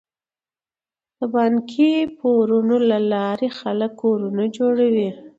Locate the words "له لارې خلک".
2.89-3.91